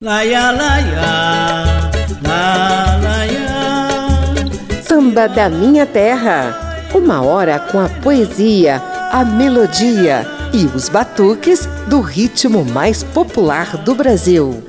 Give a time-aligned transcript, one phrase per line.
[0.00, 1.90] Laia, laia,
[2.22, 4.80] la, laia.
[4.80, 6.86] Samba da Minha Terra.
[6.94, 8.80] Uma hora com a poesia,
[9.10, 10.24] a melodia
[10.54, 14.62] e os batuques do ritmo mais popular do Brasil.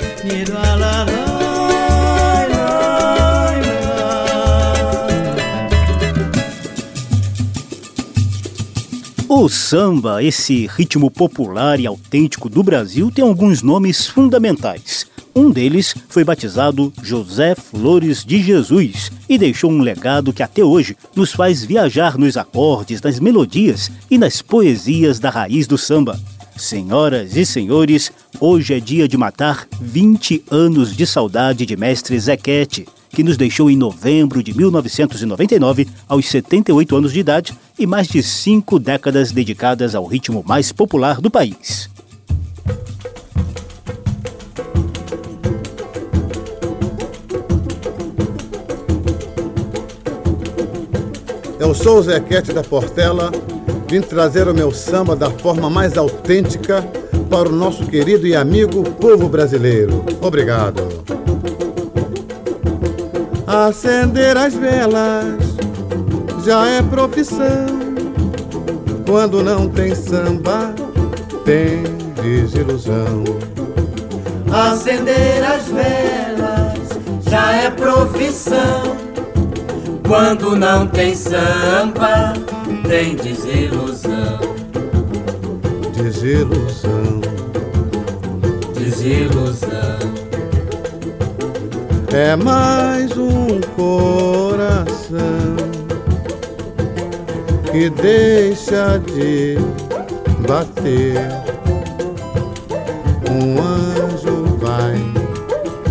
[9.28, 15.06] O samba, esse ritmo popular e autêntico do Brasil, tem alguns nomes fundamentais.
[15.40, 20.98] Um deles foi batizado José Flores de Jesus e deixou um legado que até hoje
[21.16, 26.20] nos faz viajar nos acordes, nas melodias e nas poesias da raiz do samba.
[26.58, 32.86] Senhoras e senhores, hoje é dia de matar 20 anos de saudade de mestre Zequete,
[33.10, 38.22] que nos deixou em novembro de 1999, aos 78 anos de idade, e mais de
[38.22, 41.90] cinco décadas dedicadas ao ritmo mais popular do país.
[51.60, 53.32] Eu sou o Zequete da Portela,
[53.90, 56.82] vim trazer o meu samba da forma mais autêntica
[57.30, 60.06] para o nosso querido e amigo povo brasileiro.
[60.22, 60.88] Obrigado.
[63.46, 65.36] Acender as velas
[66.46, 67.68] já é profissão.
[69.06, 70.74] Quando não tem samba,
[71.44, 71.84] tem
[72.24, 73.24] desilusão.
[74.50, 76.90] Acender as velas
[77.30, 78.99] já é profissão.
[80.10, 82.34] Quando não tem samba,
[82.88, 84.40] tem desilusão.
[85.96, 87.22] Desilusão.
[88.74, 90.00] Desilusão.
[92.12, 95.20] É mais um coração
[97.72, 99.60] que deixa de
[100.48, 101.20] bater.
[103.30, 104.96] Um anjo vai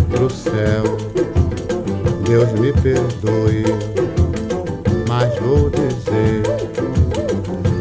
[0.09, 0.97] pro céu.
[2.27, 3.63] Deus me perdoe,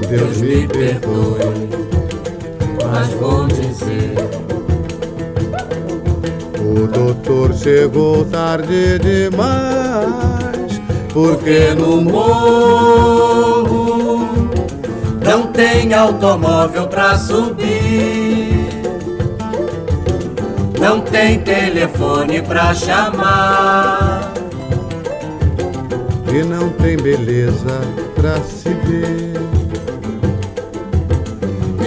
[0.09, 1.69] Deus me perdoe,
[2.83, 4.15] mas vou dizer.
[6.59, 10.81] O doutor chegou tarde demais,
[11.13, 12.99] porque no morro
[15.23, 18.67] não tem automóvel pra subir.
[20.81, 24.33] Não tem telefone pra chamar.
[26.33, 27.83] E não tem beleza
[28.15, 29.28] pra se ver.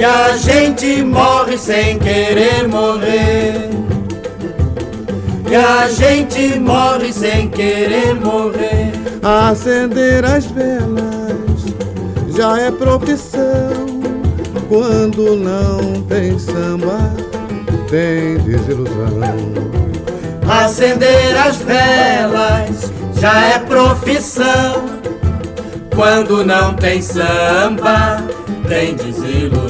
[0.02, 3.70] E a gente morre sem querer morrer.
[5.48, 8.94] E a gente morre sem querer morrer.
[9.22, 11.06] Acender as velas
[12.36, 14.02] já é profissão.
[14.68, 16.98] Quando não tem samba,
[17.88, 19.20] tem desilusão.
[20.50, 24.84] Acender as velas já é profissão.
[25.96, 28.24] Quando não tem samba,
[28.68, 29.61] tem desilusão.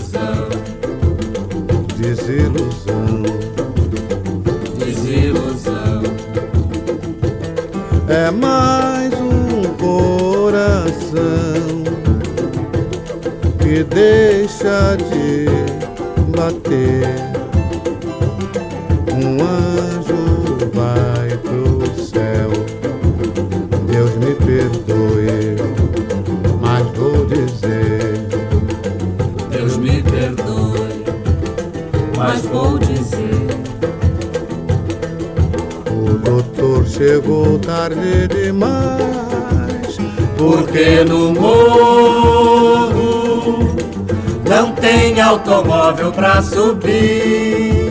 [8.14, 11.14] É mais um coração
[13.58, 15.46] que deixa de
[16.36, 17.31] bater.
[37.82, 39.98] Tarde demais.
[40.38, 42.56] Porque no morro
[44.48, 47.90] não tem automóvel pra subir.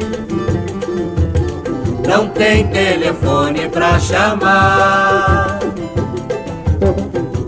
[2.06, 5.58] Não tem telefone pra chamar.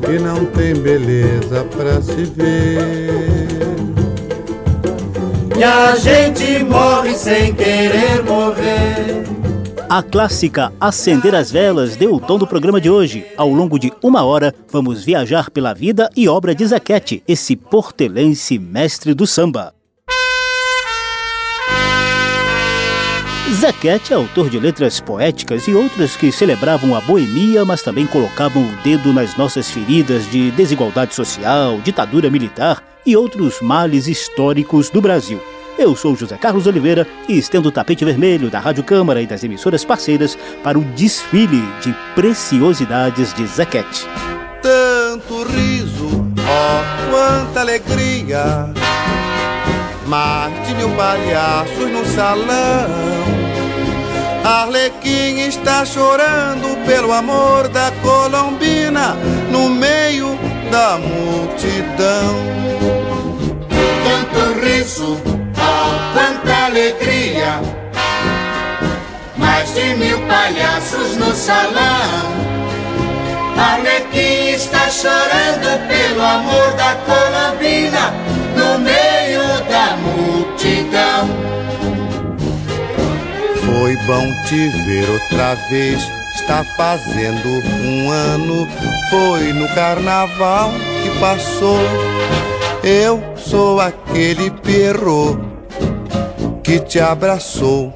[0.08, 3.62] E não tem beleza pra se ver.
[5.56, 9.21] E a gente morre sem querer morrer.
[9.94, 13.26] A clássica Acender as Velas deu o tom do programa de hoje.
[13.36, 18.58] Ao longo de uma hora, vamos viajar pela vida e obra de Zequete, esse portelense
[18.58, 19.74] mestre do samba.
[23.52, 28.62] Zequete é autor de letras poéticas e outras que celebravam a boemia, mas também colocavam
[28.62, 35.02] o dedo nas nossas feridas de desigualdade social, ditadura militar e outros males históricos do
[35.02, 35.38] Brasil.
[35.82, 39.42] Eu sou José Carlos Oliveira e estendo o tapete vermelho da Rádio Câmara e das
[39.42, 44.06] emissoras parceiras para o desfile de preciosidades de Zequete.
[44.62, 48.72] Tanto riso, ó, quanta alegria.
[50.06, 53.42] Mais de mil palhaços no salão
[54.44, 59.16] Arlequim está chorando pelo amor da Colombina
[59.50, 60.38] no meio
[60.70, 62.36] da multidão.
[64.04, 65.41] Tanto riso,
[66.14, 67.60] tanta alegria.
[69.36, 72.52] Mais de mil palhaços no salão.
[73.56, 78.12] Arlequim está chorando pelo amor da Colombina
[78.56, 81.28] no meio da multidão.
[83.64, 86.02] Foi bom te ver outra vez.
[86.34, 87.48] Está fazendo
[87.84, 88.68] um ano.
[89.10, 90.72] Foi no carnaval
[91.02, 91.78] que passou.
[92.82, 95.51] Eu sou aquele perro
[96.72, 97.92] que te abraçou,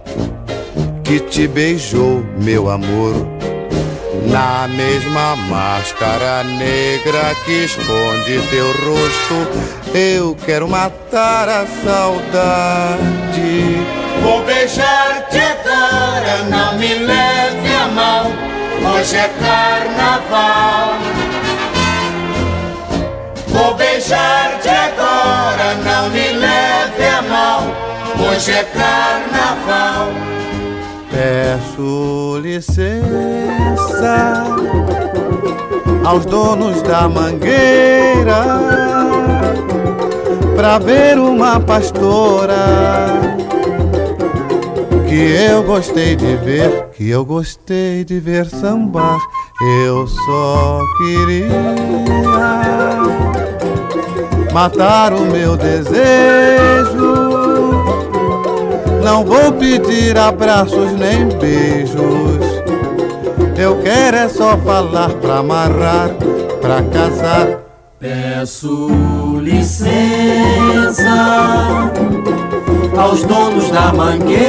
[1.02, 3.14] que te beijou, meu amor.
[4.26, 13.00] Na mesma máscara negra que esconde teu rosto, eu quero matar a saudade.
[14.22, 18.30] Vou beijar-te agora, não me leve a mão.
[18.92, 20.98] Hoje é carnaval.
[23.46, 27.85] Vou beijar-te agora, não me leve a mão.
[28.36, 30.08] Hoje é carnaval.
[31.10, 32.94] Peço licença
[36.04, 38.44] aos donos da mangueira
[40.54, 43.06] pra ver uma pastora
[45.08, 45.14] que
[45.50, 49.18] eu gostei de ver, que eu gostei de ver sambar.
[49.80, 51.74] Eu só queria
[54.52, 57.25] matar o meu desejo.
[59.06, 62.44] Não vou pedir abraços nem beijos.
[63.56, 66.10] Eu quero é só falar pra amarrar,
[66.60, 67.60] pra casar.
[68.00, 68.90] Peço
[69.40, 71.08] licença
[72.98, 74.40] aos donos da mangueira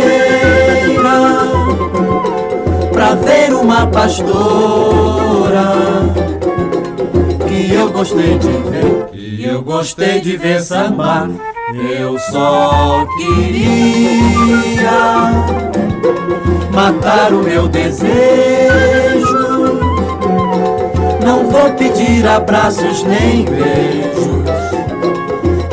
[2.92, 5.72] pra ver uma pastora
[7.48, 11.30] que eu gostei de ver, que eu gostei de ver sambar.
[11.74, 14.90] Eu só queria
[16.74, 18.08] matar o meu desejo.
[21.22, 24.28] Não vou pedir abraços nem beijos.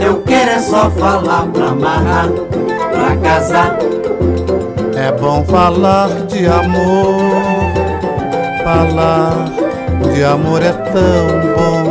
[0.05, 3.79] Eu quero é só falar pra amarrar pra casar.
[4.97, 7.21] É bom falar de amor,
[8.65, 9.49] falar
[10.13, 11.85] de amor é tão bom.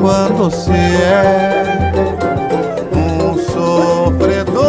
[0.00, 1.64] Quando se é
[2.94, 4.60] um sofredor.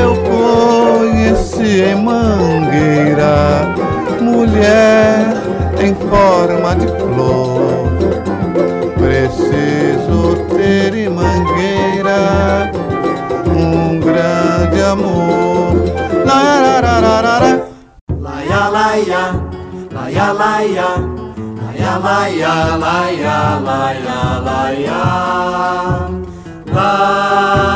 [0.00, 3.74] Eu conheci em Mangueira
[4.20, 5.34] mulher
[5.80, 7.88] em forma de flor.
[8.96, 12.70] Preciso ter em Mangueira
[13.46, 15.74] um grande amor.
[16.24, 17.64] La, la, la, la, la, la.
[18.20, 19.40] Laia, laia,
[19.92, 21.13] laia, laia,
[21.98, 25.02] laia, laia, laia, laia,
[26.72, 27.74] laia.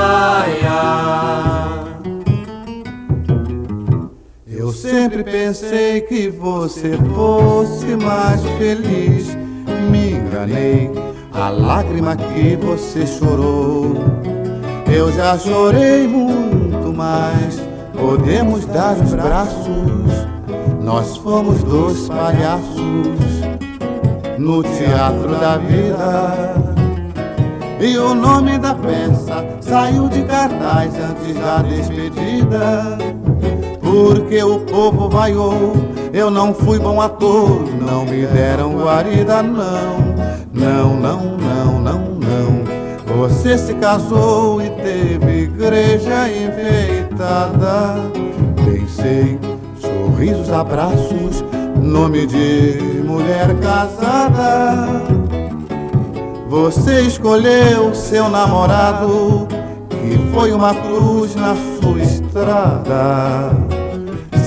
[4.47, 9.37] Eu sempre pensei que você fosse mais feliz.
[9.91, 10.91] Me enganei,
[11.33, 13.95] a lágrima que você chorou.
[14.93, 17.61] Eu já chorei muito mais.
[17.93, 20.29] Podemos dar os braços.
[20.83, 22.78] Nós fomos dois palhaços
[24.49, 26.55] no teatro da vida.
[27.79, 32.97] E o nome da peça saiu de cartaz antes da despedida.
[33.79, 35.75] Porque o povo vaiou,
[36.15, 40.15] eu não fui bom ator, não me deram guarida, não,
[40.55, 43.19] não, não, não, não, não.
[43.19, 47.97] Você se casou e teve igreja enfeitada.
[48.65, 49.39] Pensei,
[49.79, 51.45] sorrisos, abraços,
[51.83, 55.03] nome de mulher casada.
[56.49, 59.47] Você escolheu seu namorado,
[59.91, 63.53] que foi uma cruz na sua estrada.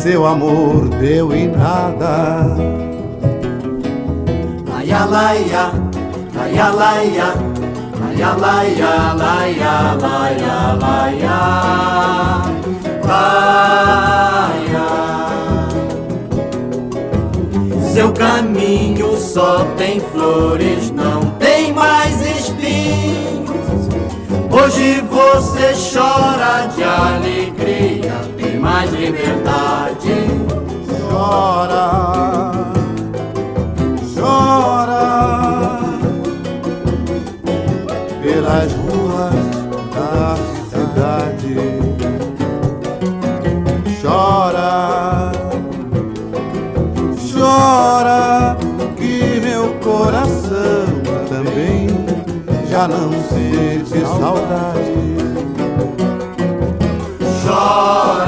[0.01, 2.47] Seu amor deu em nada.
[4.67, 5.71] Laia, laia,
[6.35, 7.33] laia, laia,
[8.11, 11.31] laia, laia, laia, laia, laia,
[13.05, 14.30] laia.
[17.93, 23.50] Seu caminho só tem flores, não tem mais espinhos.
[24.50, 30.25] Hoje você chora de alegria, tem mais liberdade.
[31.10, 32.71] Chora,
[52.88, 54.91] não sente saudade.
[57.43, 58.20] Chora,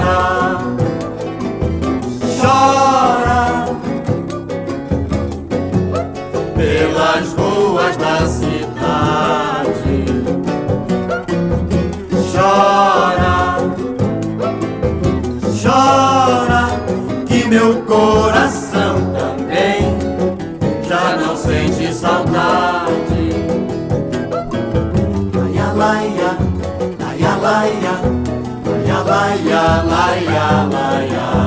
[29.63, 31.42] Maria, Maria.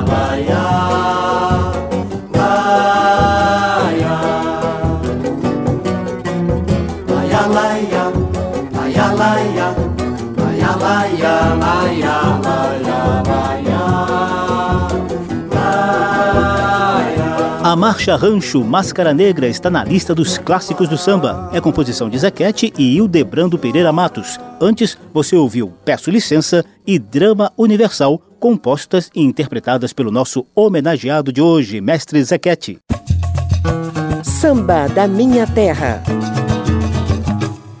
[17.87, 21.49] Marcha Rancho Máscara Negra está na lista dos clássicos do samba.
[21.53, 24.37] É composição de Zequete e Hildebrando Pereira Matos.
[24.59, 31.41] Antes, você ouviu Peço Licença e Drama Universal, compostas e interpretadas pelo nosso homenageado de
[31.41, 32.77] hoje, Mestre Zequete.
[34.21, 36.03] Samba da Minha Terra.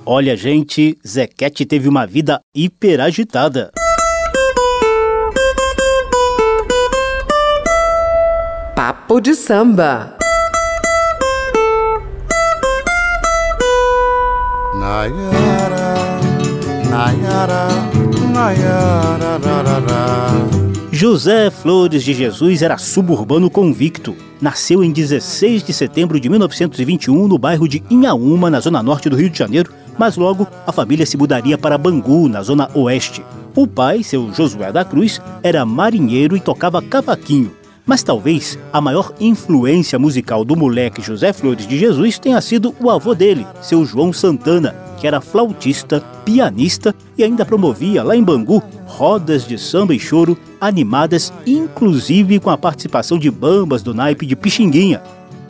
[0.05, 3.73] Olha, gente, Zequete teve uma vida hiper agitada.
[8.87, 10.15] Papo de samba.
[14.79, 15.93] Nayara,
[16.89, 17.67] Nayara,
[18.33, 20.27] Nayara, rarara.
[20.89, 24.15] José Flores de Jesus era suburbano convicto.
[24.39, 29.17] Nasceu em 16 de setembro de 1921 no bairro de Inhaúma, na zona norte do
[29.17, 33.21] Rio de Janeiro, mas logo a família se mudaria para Bangu, na zona oeste.
[33.53, 37.51] O pai, seu Josué da Cruz, era marinheiro e tocava cavaquinho.
[37.87, 42.91] Mas talvez a maior influência musical do moleque José Flores de Jesus tenha sido o
[42.91, 48.61] avô dele, seu João Santana, que era flautista, pianista e ainda promovia lá em Bangu
[48.85, 54.35] rodas de samba e choro animadas, inclusive com a participação de bambas do naipe de
[54.35, 55.01] Pixinguinha.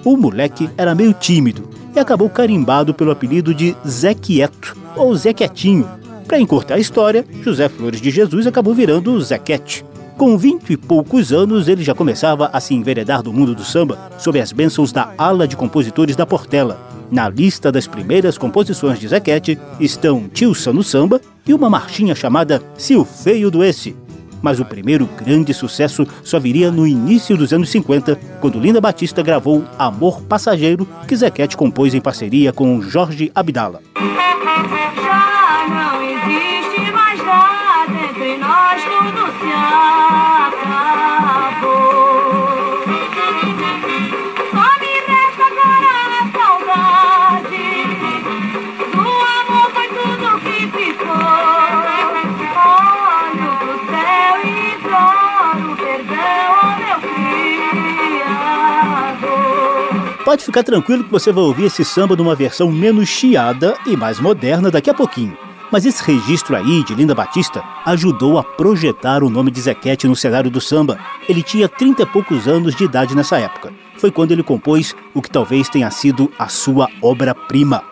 [0.06, 5.34] O moleque era meio tímido e acabou carimbado pelo apelido de Zé Quieto ou Zé
[5.34, 5.90] Quietinho.
[6.28, 9.84] Para encurtar a história, José Flores de Jesus acabou virando Zequete.
[10.18, 14.10] Com vinte e poucos anos, ele já começava a se enveredar do mundo do samba
[14.18, 16.80] sob as bênçãos da ala de compositores da Portela.
[17.12, 22.64] Na lista das primeiras composições de Zequete estão Tilson no samba e uma marchinha chamada
[22.76, 23.96] Se o Feio do Esse.
[24.42, 29.22] Mas o primeiro grande sucesso só viria no início dos anos 50, quando Linda Batista
[29.22, 33.82] gravou Amor Passageiro, que Zequete compôs em parceria com Jorge Abdala.
[33.96, 36.47] Já não existe
[38.48, 39.52] nós, tudo se
[40.48, 40.88] acabou.
[44.52, 47.68] Só me resta agora a saudade
[48.94, 49.06] do
[49.38, 51.38] amor, foi tudo que ficou.
[52.70, 56.98] Olho pro céu e imploro perdão ao meu
[59.28, 59.44] criador.
[60.24, 64.20] Pode ficar tranquilo que você vai ouvir esse samba numa versão menos chiada e mais
[64.20, 65.38] moderna daqui a pouquinho.
[65.72, 70.16] Mas esse registro aí de Linda Batista ajudou a projetar o nome de Zequete no
[70.16, 70.98] cenário do samba.
[71.28, 73.74] Ele tinha 30 e poucos anos de idade nessa época.
[73.98, 77.84] Foi quando ele compôs o que talvez tenha sido a sua obra-prima.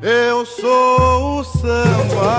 [0.00, 2.36] Eu sou o samba,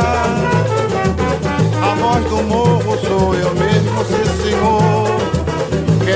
[1.82, 5.13] a voz do morro sou eu mesmo, sim senhor.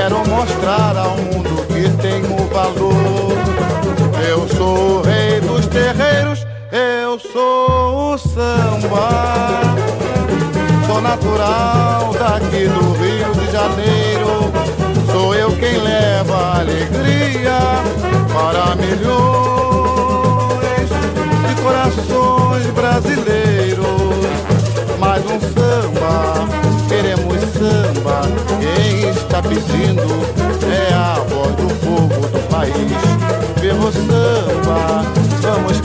[0.08, 3.34] Quero mostrar ao mundo que tenho valor.
[4.26, 9.60] Eu sou o rei dos terreiros, eu sou o samba.
[10.86, 14.50] Sou natural daqui do Rio de Janeiro.
[15.12, 17.60] Sou eu quem leva alegria
[18.32, 19.10] para milhões
[21.50, 23.86] de corações brasileiros.
[25.00, 25.67] Mais um samba,
[26.88, 28.22] queremos samba.
[28.60, 30.04] Quem está pedindo
[30.72, 32.74] é a voz do povo do país.
[33.62, 35.04] Viva samba,
[35.42, 35.80] vamos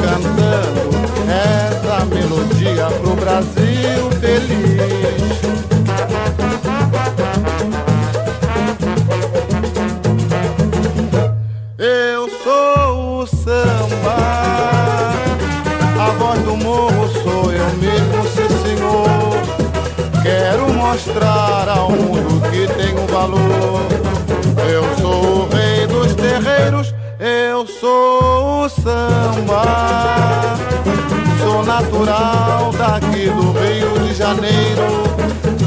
[32.05, 35.05] Natural daqui do Rio de Janeiro.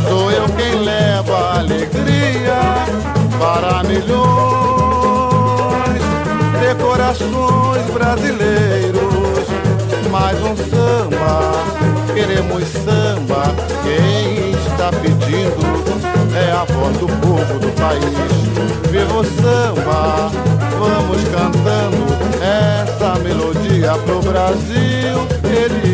[0.08, 2.60] Sou eu quem leva alegria
[3.40, 4.06] para milhões
[6.60, 9.48] de corações brasileiros.
[10.12, 11.54] Mais um samba,
[12.14, 13.56] queremos samba.
[13.84, 15.64] Quem está pedindo
[16.36, 18.04] é a voz do povo do país.
[18.92, 20.30] Viva o samba,
[20.78, 22.06] vamos cantando
[22.42, 25.26] essa melodia pro Brasil
[25.56, 25.85] feliz.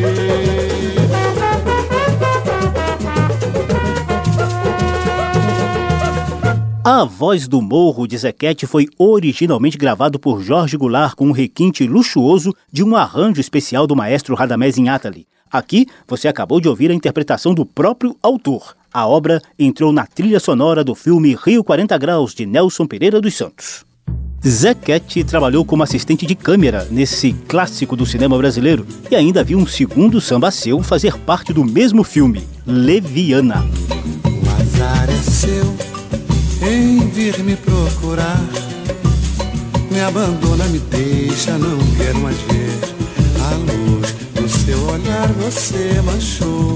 [6.93, 11.87] A Voz do Morro de Zequete foi originalmente gravado por Jorge Goulart com um requinte
[11.87, 15.25] luxuoso de um arranjo especial do maestro Radamés Inátali.
[15.49, 18.75] Aqui você acabou de ouvir a interpretação do próprio autor.
[18.93, 23.35] A obra entrou na trilha sonora do filme Rio 40 Graus de Nelson Pereira dos
[23.35, 23.85] Santos.
[24.45, 29.65] Zequete trabalhou como assistente de câmera nesse clássico do cinema brasileiro e ainda viu um
[29.65, 33.63] segundo samba seu fazer parte do mesmo filme, Leviana.
[34.25, 35.91] O azar é seu
[36.61, 38.39] em vir me procurar.
[39.89, 42.79] Me abandona, me deixa, não quero mais ver
[43.41, 45.27] a luz do seu olhar.
[45.43, 46.73] Você manchou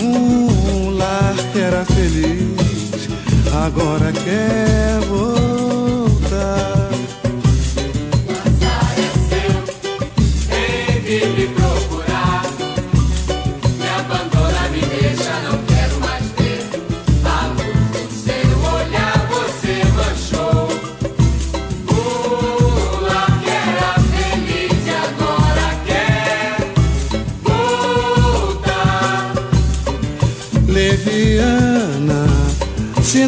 [0.00, 3.08] um lar que era feliz,
[3.64, 6.73] agora quer voltar.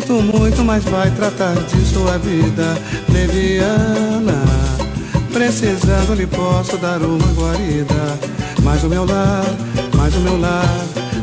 [0.06, 2.76] Sinto muito, mas vai tratar de sua vida.
[3.12, 4.44] Leviana,
[5.32, 8.18] precisando lhe posso dar uma guarida.
[8.62, 9.44] Mas o meu lar,
[9.96, 10.64] mas o meu lar,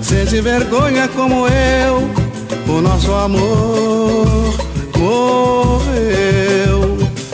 [0.02, 2.10] sente vergonha como eu.
[2.67, 4.54] O nosso amor
[4.98, 6.74] morreu.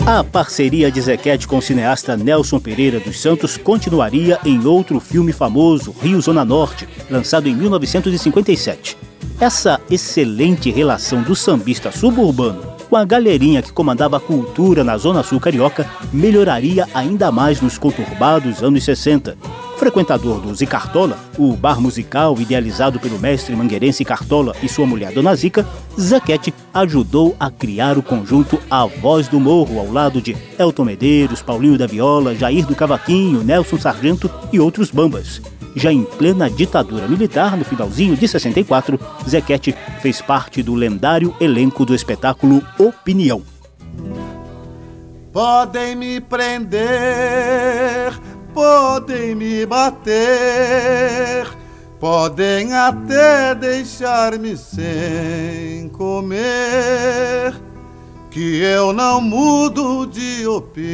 [0.06, 5.32] A parceria de Zequete com o cineasta Nelson Pereira dos Santos continuaria em outro filme
[5.32, 8.99] famoso, Rio Zona Norte, lançado em 1957.
[9.40, 15.24] Essa excelente relação do sambista suburbano com a galerinha que comandava a cultura na Zona
[15.24, 19.38] Sul Carioca melhoraria ainda mais nos conturbados anos 60.
[19.78, 25.34] Frequentador do Zicartola, o bar musical idealizado pelo mestre mangueirense Cartola e sua mulher Dona
[25.34, 25.66] Zica,
[25.98, 31.42] Zequete ajudou a criar o conjunto A Voz do Morro ao lado de Elton Medeiros,
[31.42, 35.42] Paulinho da Viola, Jair do Cavaquinho, Nelson Sargento e outros bambas.
[35.76, 41.86] Já em plena ditadura militar, no finalzinho de 64, Zequete fez parte do lendário elenco
[41.86, 43.42] do espetáculo Opinião.
[45.32, 46.80] Podem me prender,
[48.54, 51.48] podem me bater,
[52.00, 57.54] podem até deixar-me sem comer,
[58.32, 60.90] que eu não mudo de opinião.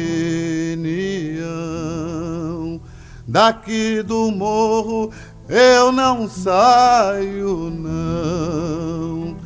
[3.28, 5.10] Daqui do morro
[5.48, 9.36] eu não saio, não.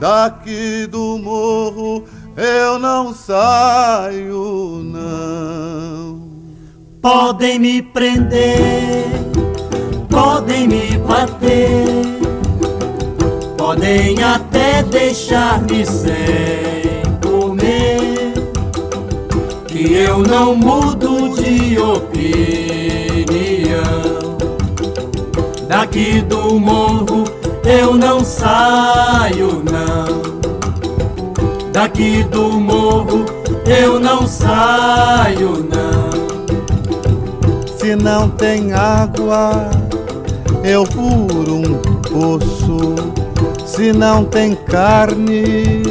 [0.00, 6.30] Daqui do morro eu não saio, não.
[7.02, 9.04] Podem me prender,
[10.08, 11.84] podem me bater,
[13.58, 18.32] podem até deixar-me sem comer,
[19.68, 22.65] que eu não mudo de opinião.
[25.68, 27.24] Daqui do morro
[27.64, 30.22] eu não saio, não.
[31.72, 33.24] Daqui do morro
[33.66, 36.06] eu não saio, não.
[37.76, 39.70] Se não tem água,
[40.64, 42.94] eu furo um poço.
[43.64, 45.82] Se não tem carne,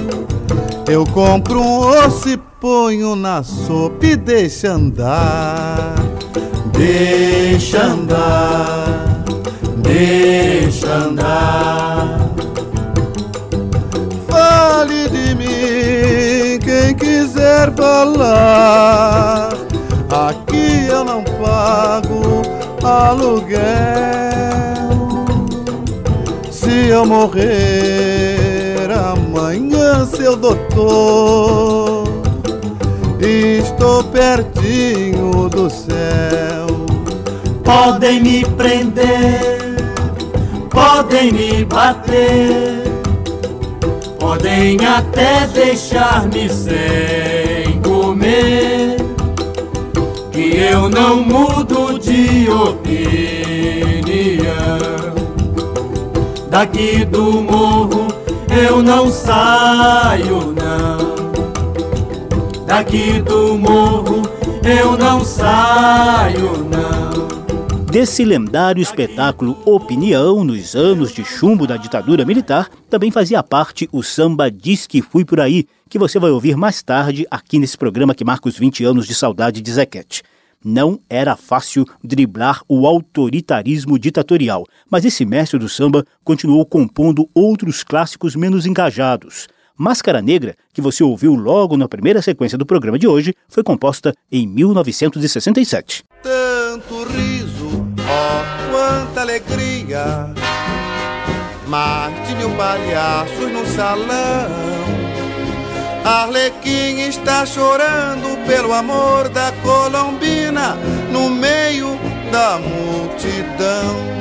[0.89, 5.93] eu compro um osso e ponho na sopa e deixa andar.
[6.73, 9.23] Deixa andar,
[9.85, 12.19] deixa andar.
[14.27, 19.49] Fale de mim quem quiser falar.
[20.09, 22.41] Aqui eu não pago
[22.83, 23.65] aluguel.
[26.51, 32.07] Se eu morrer amanhã, seu doutor,
[33.19, 36.65] estou pertinho do céu.
[37.63, 39.54] Podem me prender,
[40.75, 42.83] podem me bater,
[44.19, 48.97] podem até deixar-me sem comer,
[50.33, 53.05] que eu não mudo de opinião.
[56.49, 58.07] Daqui do morro
[58.49, 61.15] eu não saio, não.
[62.65, 64.23] Daqui do morro
[64.63, 66.64] eu não saio, não.
[67.95, 74.03] Desse lendário espetáculo Opinião, nos anos de chumbo da ditadura militar, também fazia parte o
[74.03, 78.13] samba Diz que Fui Por Aí, que você vai ouvir mais tarde aqui nesse programa
[78.13, 80.23] que marca os 20 anos de saudade de Zequete.
[80.61, 87.81] Não era fácil driblar o autoritarismo ditatorial, mas esse mestre do samba continuou compondo outros
[87.81, 89.47] clássicos menos engajados.
[89.77, 94.13] Máscara Negra, que você ouviu logo na primeira sequência do programa de hoje, foi composta
[94.29, 96.03] em 1967.
[96.21, 97.44] Tanto riso,
[98.09, 100.33] ó, quanta alegria.
[101.67, 105.05] Mais de mil palhaços no salão.
[106.03, 110.75] Arlequim está chorando pelo amor da Colombina
[111.11, 111.97] no meio
[112.31, 114.15] da multidão.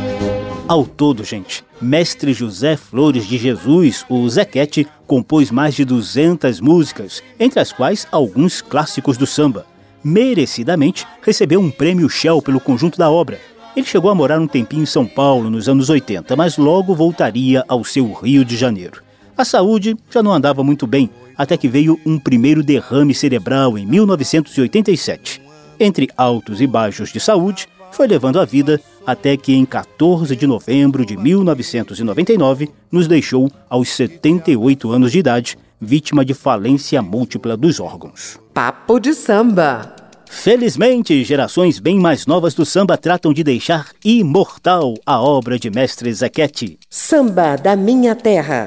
[0.66, 7.22] Ao todo, gente, mestre José Flores de Jesus, o Zequete, compôs mais de 200 músicas,
[7.38, 9.66] entre as quais alguns clássicos do samba.
[10.02, 13.38] Merecidamente, recebeu um prêmio Shell pelo conjunto da obra.
[13.76, 17.64] Ele chegou a morar um tempinho em São Paulo nos anos 80, mas logo voltaria
[17.66, 19.02] ao seu Rio de Janeiro.
[19.36, 23.84] A saúde já não andava muito bem, até que veio um primeiro derrame cerebral em
[23.84, 25.42] 1987.
[25.80, 30.46] Entre altos e baixos de saúde, foi levando a vida até que em 14 de
[30.46, 37.80] novembro de 1999 nos deixou aos 78 anos de idade, vítima de falência múltipla dos
[37.80, 38.38] órgãos.
[38.52, 40.03] Papo de samba.
[40.34, 46.12] Felizmente, gerações bem mais novas do samba tratam de deixar imortal a obra de mestre
[46.12, 46.78] Zequete.
[46.90, 48.66] Samba da minha terra.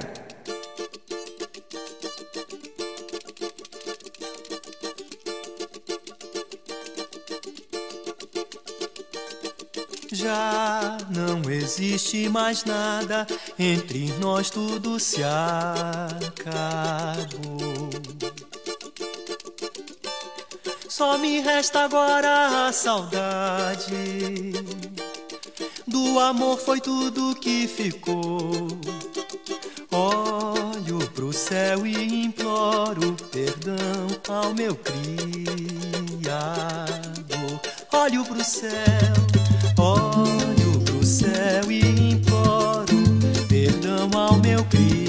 [10.12, 13.28] Já não existe mais nada,
[13.60, 16.48] entre nós tudo se acabou.
[20.98, 23.86] Só me resta agora a saudade.
[25.86, 28.68] Do amor foi tudo que ficou.
[29.92, 34.98] Olho pro céu e imploro perdão ao meu criado.
[37.94, 39.14] Olho pro céu,
[39.78, 43.04] olho pro céu e imploro
[43.48, 45.07] perdão ao meu criado.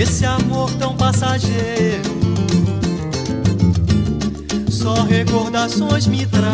[0.00, 2.10] Esse amor tão passageiro,
[4.70, 6.48] só recordações me traz.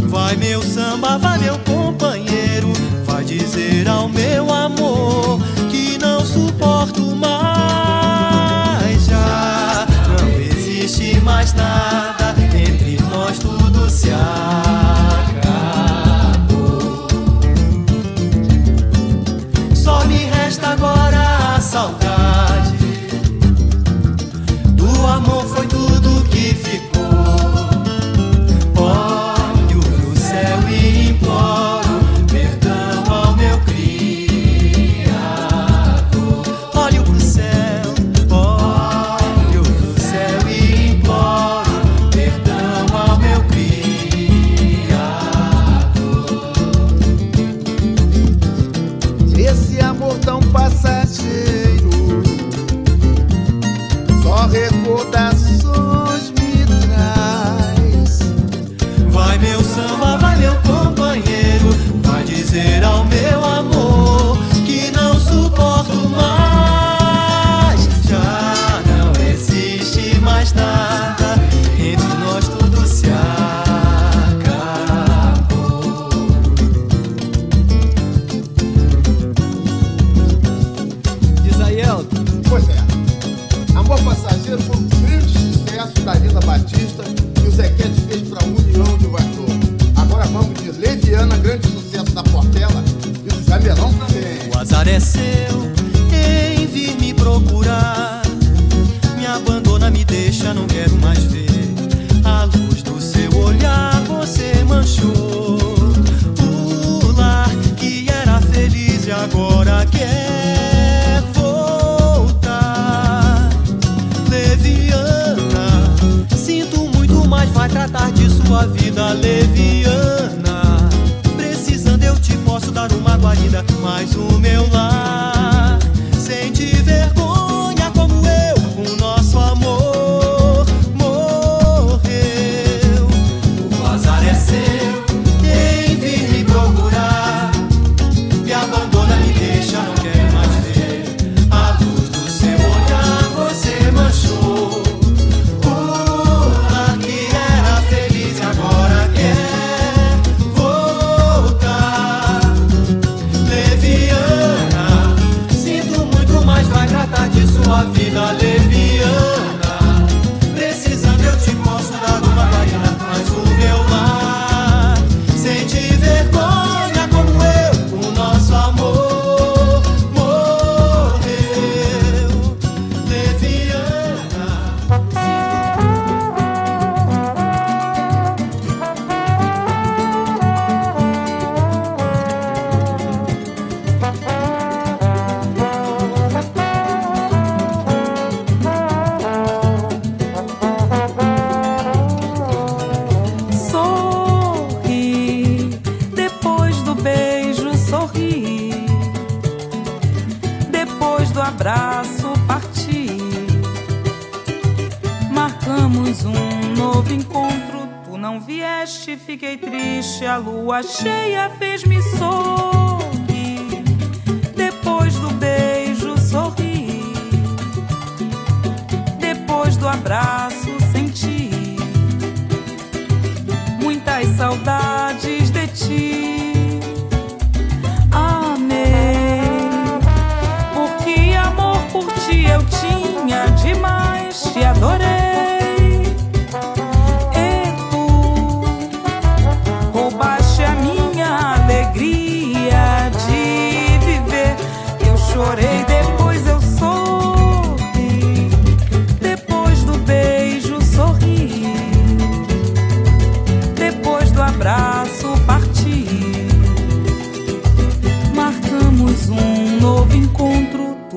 [0.00, 2.72] Vai meu samba, vai meu companheiro,
[3.06, 5.38] vai dizer ao meu amor
[5.70, 9.04] que não suporto mais.
[9.06, 9.86] Já
[10.18, 12.21] não existe mais nada,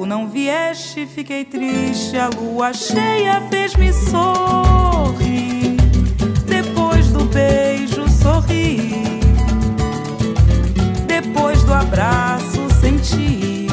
[0.06, 2.18] não vieste, fiquei triste.
[2.18, 5.78] A lua cheia fez-me sorrir.
[6.46, 9.04] Depois do beijo sorri.
[11.08, 13.68] Depois do abraço senti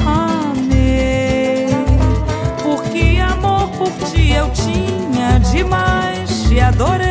[0.06, 1.66] Amei,
[2.62, 7.10] porque amor por ti eu tinha demais, te adorei.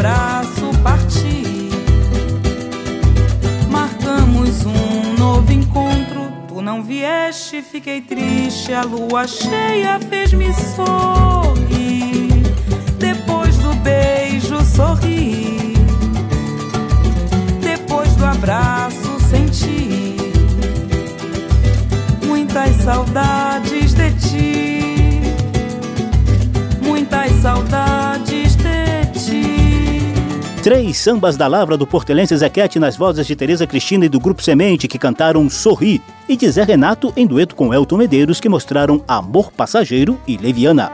[0.00, 1.68] Abraço partir.
[3.68, 6.32] Marcamos um novo encontro.
[6.48, 8.72] Tu não vieste, fiquei triste.
[8.72, 12.42] A lua cheia fez-me sorrir.
[12.98, 15.74] Depois do beijo sorri.
[17.60, 20.16] Depois do abraço senti
[22.26, 25.20] muitas saudades de ti.
[26.82, 27.89] Muitas saudades.
[30.62, 34.42] Três sambas da Lavra do Portelense Zequete nas vozes de Tereza Cristina e do Grupo
[34.42, 39.02] Semente que cantaram Sorri e de Zé Renato em dueto com Elton Medeiros que mostraram
[39.08, 40.92] Amor Passageiro e Leviana.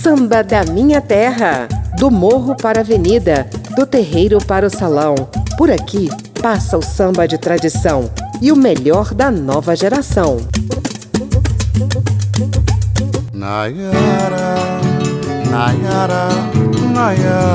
[0.00, 1.66] Samba da Minha Terra.
[1.98, 5.16] Do morro para a avenida, do terreiro para o salão.
[5.58, 6.08] Por aqui
[6.40, 8.08] passa o samba de tradição
[8.40, 10.38] e o melhor da nova geração.
[13.32, 14.54] Nayara,
[15.50, 16.28] Nayara,
[16.94, 17.46] Nayara.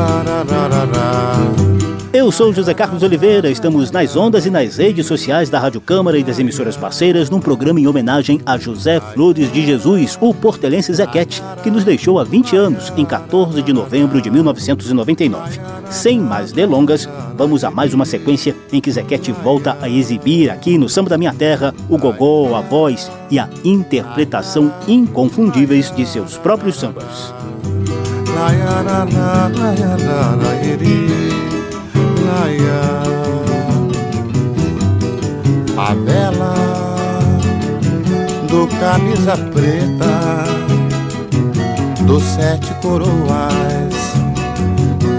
[2.13, 6.17] Eu sou José Carlos Oliveira, estamos nas ondas e nas redes sociais da Rádio Câmara
[6.17, 10.93] e das emissoras parceiras num programa em homenagem a José Flores de Jesus, o portelense
[10.93, 15.61] Zequete, que nos deixou há 20 anos, em 14 de novembro de 1999.
[15.89, 20.77] Sem mais delongas, vamos a mais uma sequência em que Zequete volta a exibir aqui
[20.77, 26.37] no Samba da Minha Terra o gogó, a voz e a interpretação inconfundíveis de seus
[26.37, 27.33] próprios sambas.
[32.41, 32.81] Nayeri, Naya.
[35.77, 36.55] A bela
[38.49, 40.45] do camisa preta
[42.05, 43.93] dos sete coroas.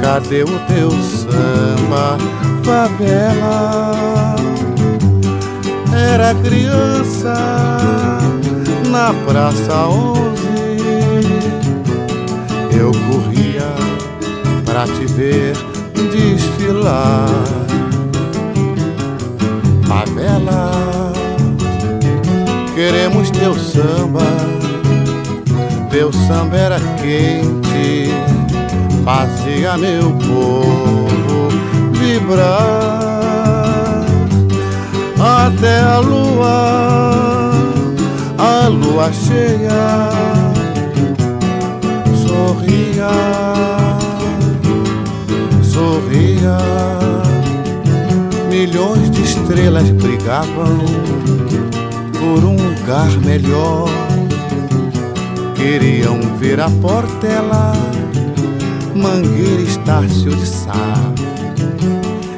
[0.00, 2.18] Cadê o teu samba,
[2.64, 4.34] favela?
[5.94, 7.34] Era criança
[8.90, 10.42] na Praça Onze.
[12.76, 13.72] Eu corria
[14.64, 15.71] pra te ver
[16.08, 17.28] desfilar.
[19.86, 21.12] Favela,
[22.74, 24.22] queremos teu samba.
[25.90, 28.10] Teu samba era quente,
[29.04, 31.48] fazia meu povo
[31.92, 33.02] vibrar.
[35.22, 37.52] até a lua,
[38.38, 40.10] a lua cheia
[42.26, 43.10] sorria,
[48.48, 50.78] Milhões de estrelas brigavam
[52.18, 53.88] por um lugar melhor.
[55.54, 57.72] Queriam ver a Portela,
[58.94, 60.94] Mangueira, Estácio de Sá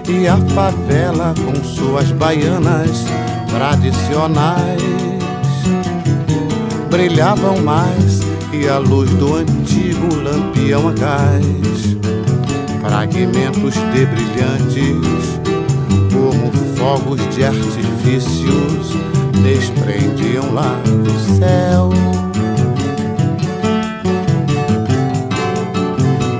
[0.08, 3.04] e a favela com suas baianas
[3.48, 4.82] tradicionais
[6.94, 11.93] brilhavam mais que a luz do antigo lampião a gás.
[12.86, 15.40] Fragmentos de brilhantes,
[16.12, 18.92] como fogos de artifícios,
[19.42, 21.88] desprendiam lá do céu.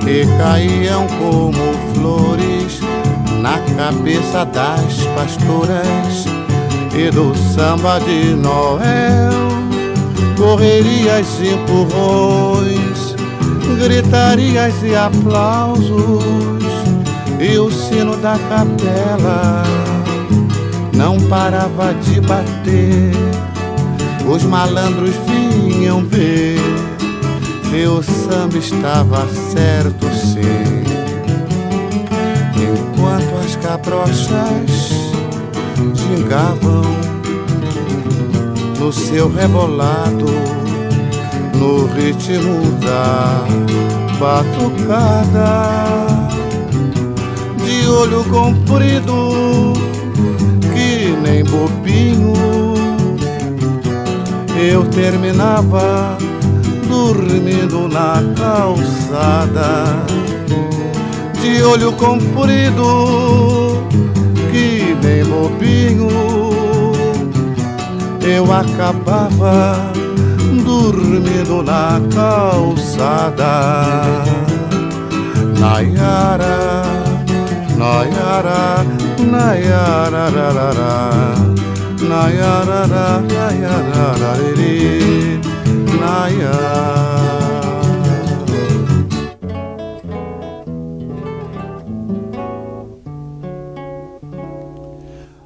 [0.07, 2.79] E caíam como flores
[3.41, 6.25] na cabeça das pastoras
[6.95, 9.33] e do samba de Noel.
[10.37, 12.84] Correrias e empurrões,
[13.77, 16.23] gritarias e aplausos,
[17.39, 19.63] e o sino da capela
[20.93, 23.11] não parava de bater.
[24.27, 26.59] Os malandros vinham ver
[27.69, 30.85] se o samba estava certo, sim
[33.05, 34.89] enquanto as cabrochas
[35.93, 36.83] gingavam
[38.79, 40.25] no seu rebolado,
[41.59, 43.43] no ritmo da
[44.19, 45.75] batucada,
[47.63, 49.73] de olho comprido
[50.73, 52.33] que nem bobinho.
[54.57, 56.17] Eu terminava
[56.87, 60.05] dormindo na calçada
[61.41, 63.83] de olho comprido,
[64.51, 66.09] que nem bobinho,
[68.21, 69.94] eu acabava
[70.75, 73.53] dormindo na calçada.
[75.59, 76.83] Nayara,
[77.77, 78.83] Nayara,
[79.31, 80.81] Nayara, Nayara,
[82.09, 84.31] Nayara, Nayara,
[86.01, 87.15] Nayara.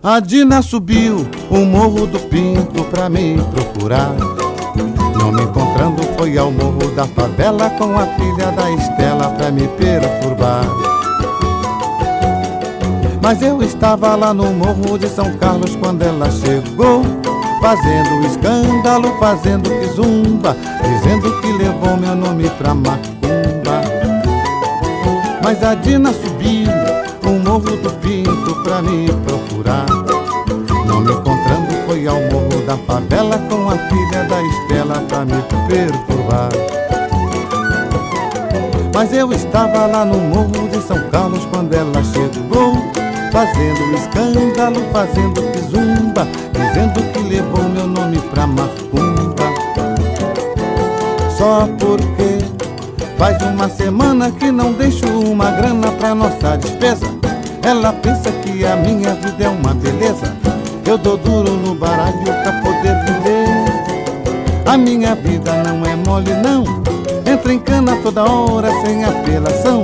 [0.02, 4.39] A Dina subiu o morro do Pinto pra me procurar.
[5.20, 9.68] Não me encontrando, foi ao morro da favela com a filha da Estela pra me
[9.68, 10.66] perturbar.
[13.22, 17.04] Mas eu estava lá no morro de São Carlos quando ela chegou,
[17.62, 23.20] fazendo escândalo, fazendo zumba, dizendo que levou meu nome pra macumba.
[25.44, 26.70] Mas a Dina subiu
[27.26, 29.86] o morro do Pinto pra me procurar.
[30.88, 35.42] Não me encontrando, foi ao morro da favela com a filha da Estela pra me
[35.68, 36.50] perturbar.
[38.94, 42.76] Mas eu estava lá no morro de São Carlos quando ela chegou,
[43.32, 49.50] fazendo escândalo, fazendo zumba, dizendo que levou meu nome pra macumba.
[51.40, 52.38] Só porque
[53.18, 57.08] faz uma semana que não deixo uma grana pra nossa despesa.
[57.64, 60.49] Ela pensa que a minha vida é uma beleza.
[60.86, 63.50] Eu dou duro no baralho pra poder viver.
[64.66, 66.64] A minha vida não é mole, não.
[67.32, 69.84] Entra em cana toda hora sem apelação.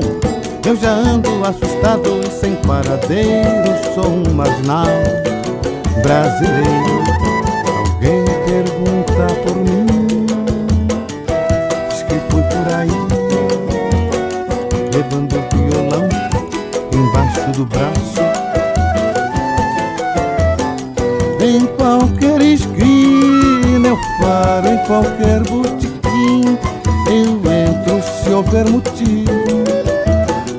[0.66, 3.72] Eu já ando assustado e sem paradeiro.
[3.93, 4.88] Sou um marginal
[6.02, 6.95] brasileiro.
[24.88, 26.58] Qualquer botequim
[27.08, 29.64] eu entro se houver motivo.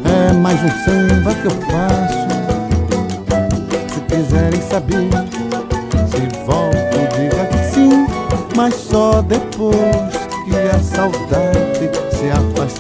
[0.04, 2.26] É mais um samba que eu faço.
[3.92, 5.10] Se quiserem saber,
[6.10, 8.06] se volto, diga que sim,
[8.56, 9.76] mas só depois
[10.44, 12.75] que a saudade se afastar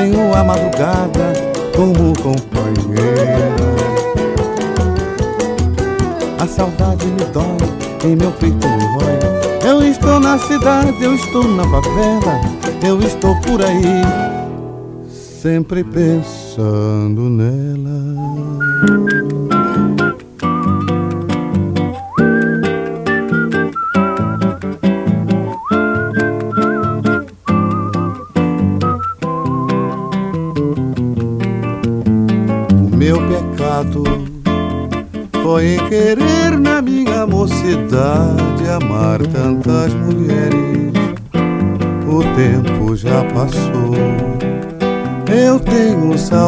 [0.00, 1.34] Tenho a madrugada
[1.76, 2.96] como companheiro.
[6.38, 9.18] A saudade me dói, em meu peito me rói.
[9.62, 12.40] Eu estou na cidade, eu estou na favela,
[12.82, 14.02] eu estou por aí,
[15.12, 17.79] sempre pensando nela.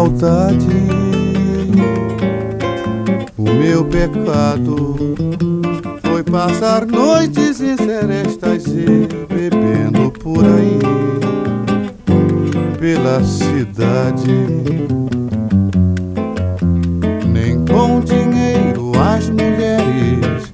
[0.03, 0.67] Saudade.
[3.39, 4.97] O meu pecado
[6.03, 10.79] foi passar noites em serestas e bebendo por aí
[12.79, 14.47] pela cidade.
[17.33, 20.53] Nem com dinheiro as mulheres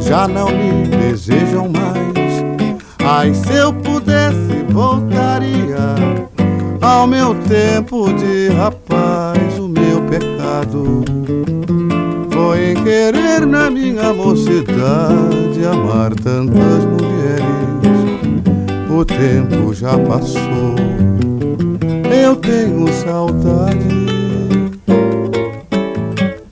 [0.00, 2.44] já não me desejam mais.
[3.02, 6.09] Ai, se eu pudesse, voltaria
[6.80, 9.58] ao meu tempo de rapaz.
[9.58, 11.04] O meu pecado
[12.32, 17.50] foi em querer na minha mocidade amar tantas mulheres.
[18.90, 20.74] O tempo já passou,
[22.10, 24.00] eu tenho saudade.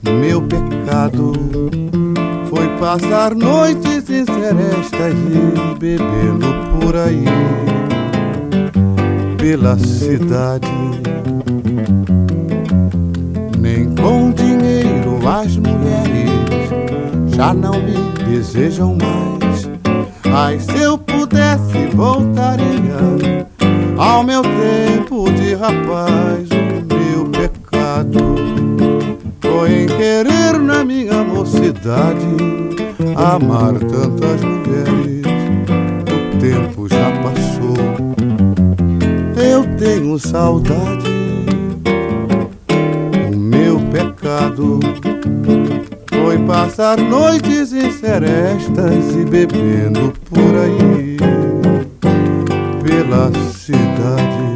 [0.03, 1.33] Meu pecado
[2.49, 6.47] foi passar noites em serestas e bebendo
[6.79, 7.25] por aí
[9.39, 10.67] pela cidade.
[13.57, 16.29] Nem com dinheiro as mulheres
[17.35, 17.95] já não me
[18.27, 19.69] desejam mais.
[20.31, 23.47] Ai, se eu pudesse, voltaria
[23.97, 26.47] ao meu tempo de rapaz.
[26.51, 28.19] O meu pecado
[29.41, 32.27] foi em querer na minha mocidade
[33.15, 34.58] amar tantas mulheres.
[39.59, 41.09] Eu tenho saudade.
[43.31, 44.79] O meu pecado
[46.09, 51.17] foi passar noites em serestas e bebendo por aí
[52.83, 54.49] pela cidade.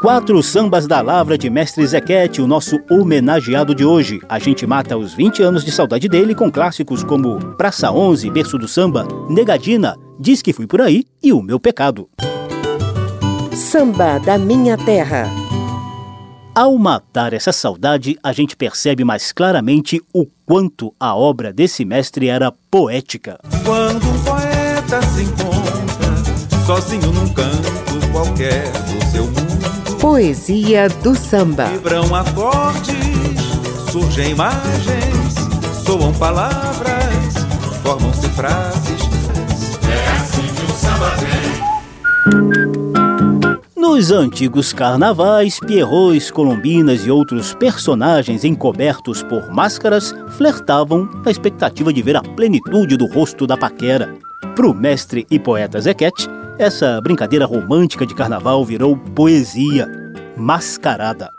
[0.00, 4.18] Quatro sambas da Lavra de Mestre Zequete, o nosso homenageado de hoje.
[4.28, 8.58] A gente mata os 20 anos de saudade dele com clássicos como Praça 11, Berço
[8.58, 12.06] do Samba, Negadina, Diz que fui por aí e O Meu Pecado.
[13.56, 15.26] Samba da Minha Terra.
[16.54, 22.28] Ao matar essa saudade, a gente percebe mais claramente o quanto a obra desse mestre
[22.28, 23.40] era poética.
[23.64, 31.64] Quando um poeta se encontra sozinho num canto qualquer do seu mundo, Poesia do samba.
[31.64, 32.94] vibram acordes,
[33.90, 35.34] surgem imagens,
[35.82, 37.34] soam palavras,
[37.82, 38.89] formam-se frases.
[43.90, 52.00] Nos antigos carnavais, pierrots, colombinas e outros personagens encobertos por máscaras flertavam na expectativa de
[52.00, 54.16] ver a plenitude do rosto da paquera.
[54.54, 59.88] Pro mestre e poeta Zequete, essa brincadeira romântica de carnaval virou poesia,
[60.36, 61.32] mascarada.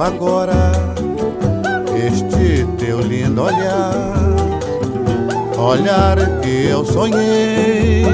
[0.00, 0.72] Agora
[1.94, 4.14] este teu lindo olhar,
[5.58, 8.04] olhar que eu sonhei,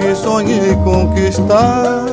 [0.00, 2.04] que sonhei conquistar,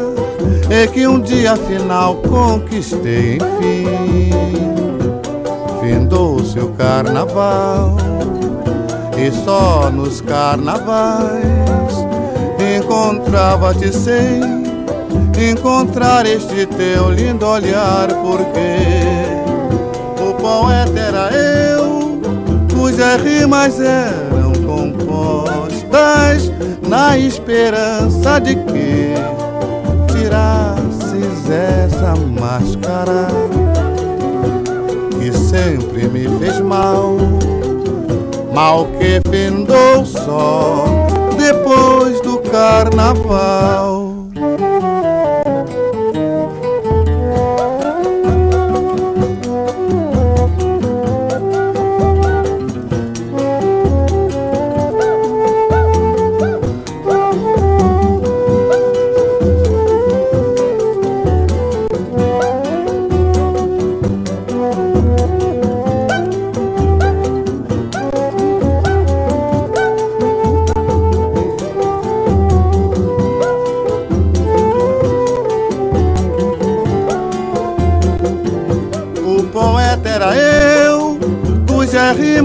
[0.70, 4.30] e que um dia afinal conquistei enfim.
[5.82, 7.98] Findou-se o carnaval,
[9.18, 11.34] e só nos carnavais
[12.78, 14.63] encontrava-te sem
[15.42, 18.78] encontrar este teu lindo olhar, porque
[20.22, 22.22] o poeta era eu,
[22.74, 26.52] cujas rimas eram compostas
[26.88, 29.14] na esperança de que
[30.12, 33.28] tirasses essa máscara
[35.20, 37.18] que sempre me fez mal,
[38.54, 40.86] mal que findou só
[41.38, 44.14] depois do carnaval.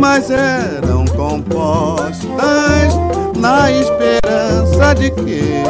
[0.08, 2.94] Rimas eram compostas
[3.36, 5.62] na esperança de que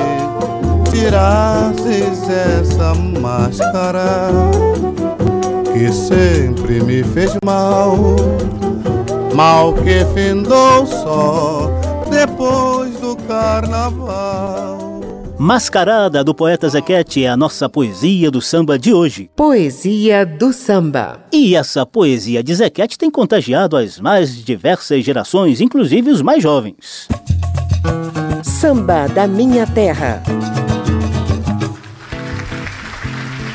[0.90, 4.30] tirasses essa máscara
[5.72, 7.96] que sempre me fez mal,
[9.34, 11.70] mal que findou só
[12.10, 14.77] depois do carnaval.
[15.38, 19.30] Mascarada do poeta Zequete é a nossa poesia do samba de hoje.
[19.36, 21.20] Poesia do samba.
[21.32, 27.06] E essa poesia de Zequete tem contagiado as mais diversas gerações, inclusive os mais jovens.
[28.42, 30.24] Samba da minha terra.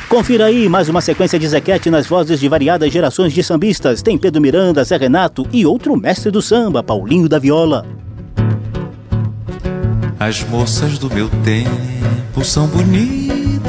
[0.08, 4.00] Confira aí mais uma sequência de Zequete nas vozes de variadas gerações de sambistas.
[4.00, 7.84] Tem Pedro Miranda, Zé Renato e outro mestre do samba, Paulinho da Viola.
[10.26, 13.68] As moças do meu tempo são bonitas,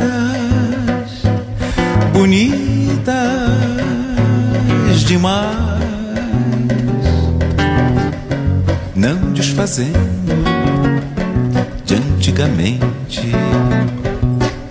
[2.14, 3.12] bonitas
[5.06, 5.84] demais.
[8.96, 10.00] Não desfazendo
[11.84, 13.30] de antigamente,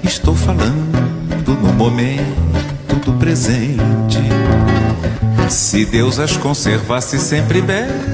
[0.03, 4.23] estou falando no momento do presente.
[5.51, 8.14] Se Deus as conservasse sempre belas,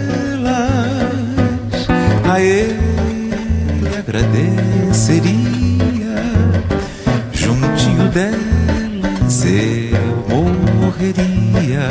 [4.11, 5.31] agradeceria.
[7.33, 10.45] Juntinho delas eu
[10.75, 11.87] morreria.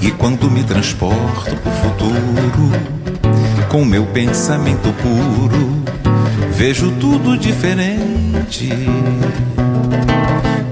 [0.00, 2.70] E quando me transporto pro futuro,
[3.68, 5.82] com meu pensamento puro,
[6.52, 8.70] vejo tudo diferente.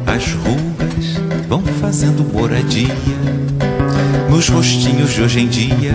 [0.07, 2.95] As rugas vão fazendo moradia
[4.30, 5.95] nos rostinhos de hoje em dia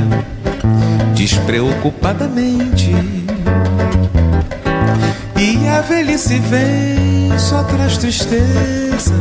[1.21, 2.89] despreocupadamente.
[5.37, 9.13] E a velhice vem, só traz tristeza,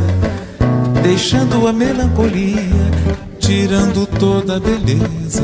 [1.03, 2.91] deixando a melancolia,
[3.39, 5.43] tirando toda a beleza.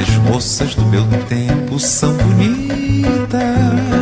[0.00, 3.97] As moças do meu tempo são bonitas,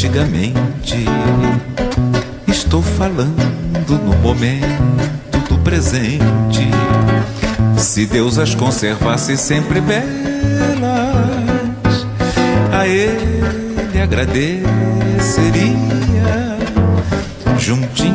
[0.00, 0.96] antigamente.
[2.48, 6.66] Estou falando no momento do presente.
[7.76, 10.06] Se Deus as conservasse sempre belas,
[12.72, 14.70] a Ele agradeceria.
[17.58, 18.09] Juntinho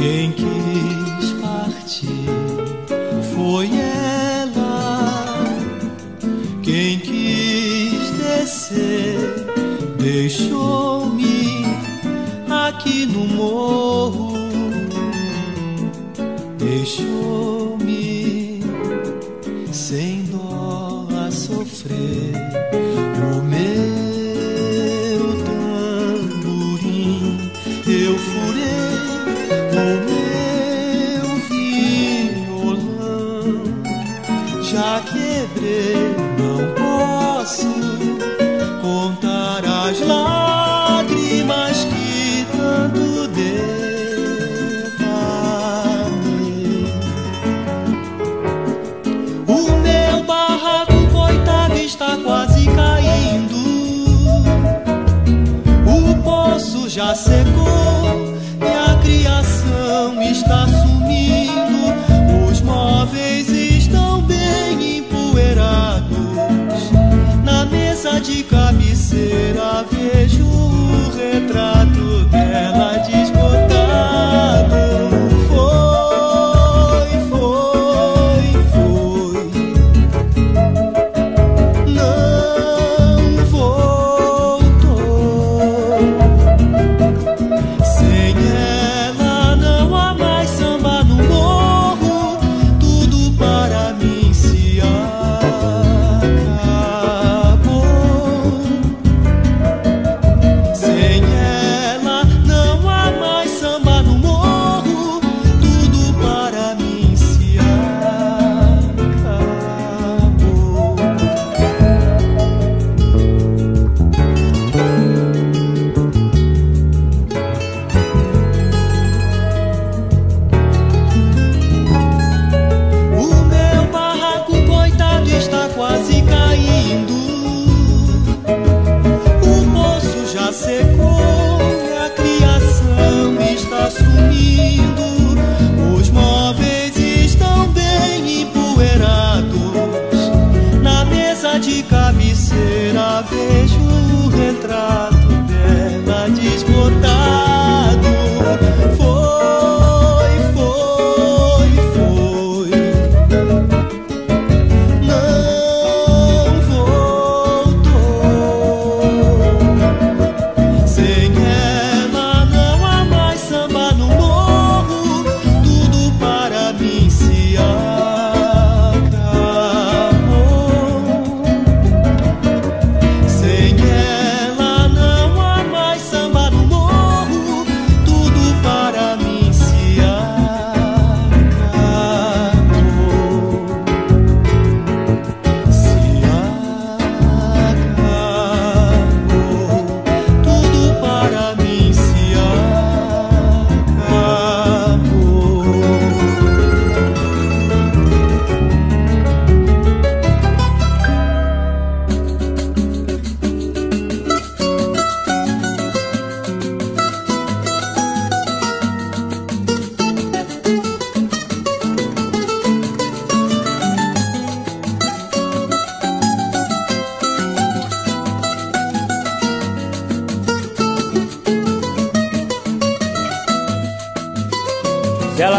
[0.00, 0.32] quem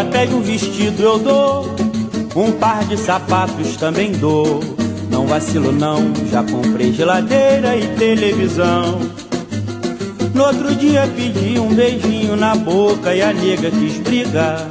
[0.02, 1.76] ela pede um vestido, eu dou.
[2.36, 4.60] Um par de sapatos também dou.
[5.12, 6.12] Não vacilo, não.
[6.32, 9.00] Já comprei geladeira e televisão.
[10.34, 14.68] No outro dia pedi um beijinho na boca e a nega quis brigar.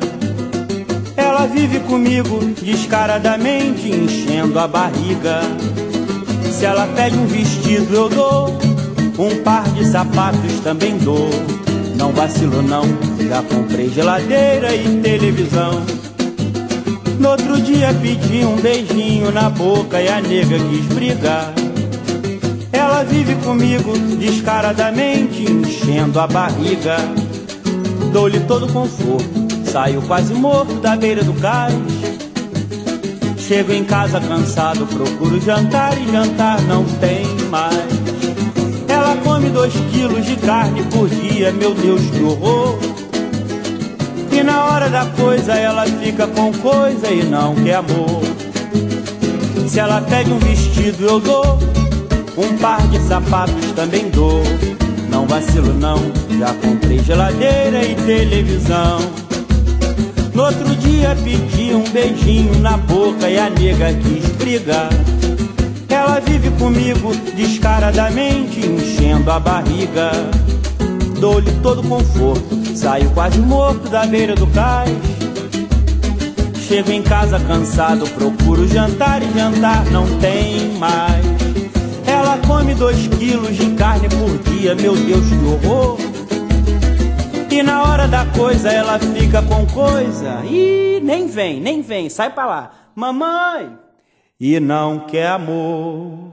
[1.16, 5.42] Ela vive comigo descaradamente, enchendo a barriga.
[6.50, 8.58] Se ela pede um vestido, eu dou.
[9.16, 11.30] Um par de sapatos também dou.
[11.94, 12.82] Não vacilo não,
[13.30, 15.80] já comprei geladeira e televisão.
[17.20, 21.54] No outro dia pedi um beijinho na boca e a nega quis brigar.
[22.72, 26.96] Ela vive comigo descaradamente, enchendo a barriga.
[28.12, 31.76] Dou-lhe todo o conforto, saio quase morto da beira do cais.
[33.38, 38.00] Chego em casa cansado, procuro jantar e jantar não tem mais.
[38.88, 42.89] Ela come dois quilos de carne por dia, meu Deus que horror.
[44.42, 48.22] Na hora da coisa ela fica com coisa e não quer amor.
[49.68, 51.58] Se ela pede um vestido eu dou,
[52.36, 54.42] um par de sapatos também dou.
[55.08, 55.98] Não vacilo não,
[56.38, 58.98] já comprei geladeira e televisão.
[60.34, 64.88] No outro dia pedi um beijinho na boca e a nega quis brigar.
[65.88, 70.12] Ela vive comigo descaradamente, enchendo a barriga.
[71.20, 74.90] Dou-lhe todo conforto, saio quase morto da beira do cais.
[76.66, 81.26] Chego em casa cansado, procuro jantar e jantar não tem mais.
[82.06, 85.98] Ela come dois quilos de carne por dia, meu Deus que horror.
[87.50, 92.30] E na hora da coisa ela fica com coisa e nem vem, nem vem, sai
[92.30, 93.76] pra lá, mamãe.
[94.40, 96.32] E não quer amor.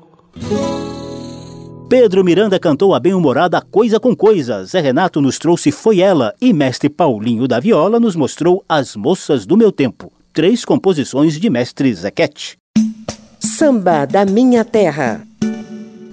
[1.89, 4.65] Pedro Miranda cantou a bem-humorada Coisa com Coisa.
[4.65, 9.45] Zé Renato nos trouxe Foi Ela e mestre Paulinho da Viola nos mostrou As Moças
[9.45, 10.11] do Meu Tempo.
[10.33, 12.57] Três composições de mestre Zequete.
[13.39, 15.25] Samba da Minha Terra.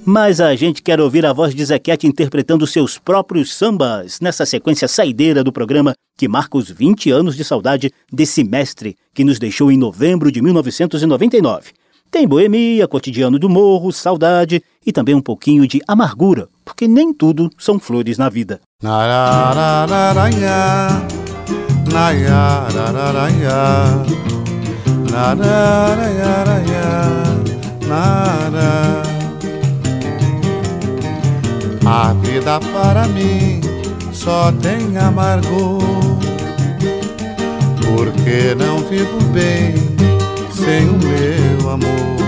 [0.07, 4.87] Mas a gente quer ouvir a voz de Zequete interpretando seus próprios sambas nessa sequência
[4.87, 9.73] saideira do programa que marca os 20 anos de saudade desse mestre que nos deixou
[9.73, 11.73] em novembro de 1999.
[12.15, 17.51] Tem boemia, cotidiano do morro, saudade e também um pouquinho de amargura, porque nem tudo
[17.59, 18.61] são flores na vida.
[31.85, 33.61] A vida para mim
[34.13, 35.83] só tem amargor,
[37.83, 40.14] porque não vivo bem
[40.55, 42.25] sem o meu amor.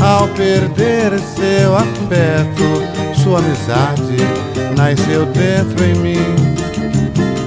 [0.00, 4.16] Ao perder seu afeto, sua amizade
[4.76, 6.52] nasceu dentro em mim.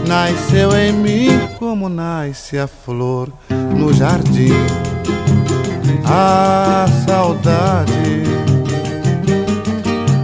[0.08, 4.54] Nasceu em mim como nasce a flor no jardim.
[6.06, 8.24] A saudade,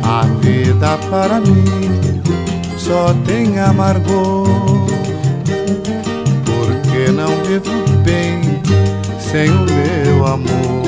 [0.03, 2.21] a vida para mim
[2.77, 4.80] só tem amargor
[7.11, 7.71] não vivo
[8.03, 8.41] bem
[9.19, 10.81] sem o meu amor.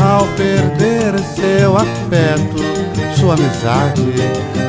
[0.00, 4.02] Ao perder seu afeto, sua amizade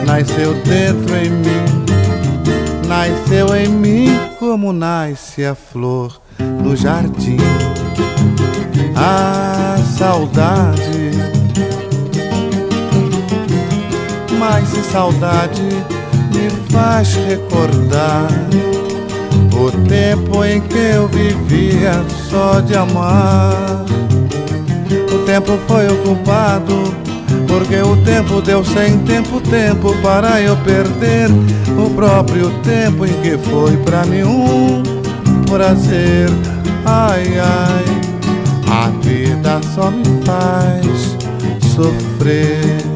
[0.05, 7.38] nasceu dentro em mim, nasceu em mim como nasce a flor no jardim.
[8.95, 11.11] A saudade,
[14.38, 16.03] mas se saudade
[16.34, 18.28] me faz recordar
[19.56, 23.86] o tempo em que eu vivia só de amar.
[25.14, 26.94] O tempo foi ocupado
[27.48, 31.30] porque o tempo deu sem tempo tempo para eu perder
[31.78, 34.84] o próprio tempo em que foi pra mim um
[35.50, 36.30] prazer.
[36.86, 37.86] Ai ai,
[38.68, 41.16] a vida só me faz
[41.76, 42.93] sofrer.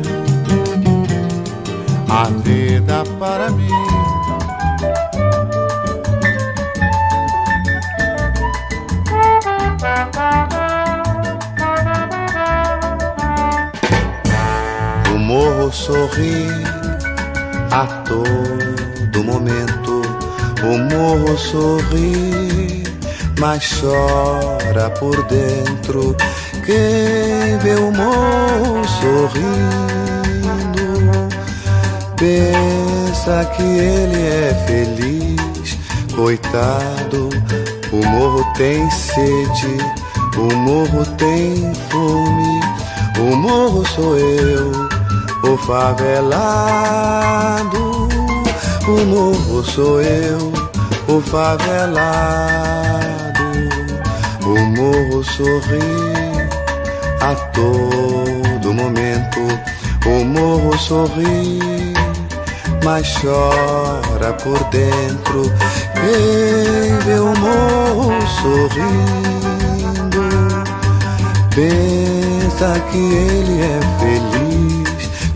[2.10, 3.70] A vida para mim.
[15.14, 16.48] O morro sorri
[17.72, 20.02] a todo momento.
[20.64, 22.84] O morro sorri,
[23.40, 26.16] mas chora por dentro.
[26.66, 30.17] Quem vê o morro sorrindo,
[32.18, 35.78] pensa que ele é feliz.
[36.16, 37.30] Coitado,
[37.92, 39.78] o morro tem sede,
[40.36, 42.60] o morro tem fome.
[43.20, 44.72] O morro sou eu,
[45.44, 46.98] o favelado.
[48.88, 50.52] O morro sou eu,
[51.08, 52.58] o favelado.
[54.44, 55.78] O morro sorri
[57.22, 59.40] a todo momento.
[60.06, 61.60] O morro sorri,
[62.88, 65.52] mas chora por dentro.
[65.94, 70.24] Quem vê o morro sorrindo,
[71.54, 74.88] pensa que ele é feliz.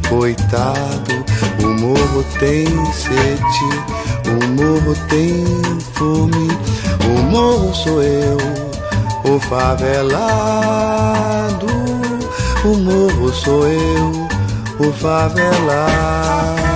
[0.08, 1.26] Coitado,
[1.62, 3.70] o morro tem sede,
[4.28, 5.44] o morro tem
[5.94, 6.48] fome.
[7.04, 8.38] O morro sou eu,
[9.26, 10.62] o favelado.
[12.64, 14.30] O morro sou eu,
[14.80, 16.71] o favelado.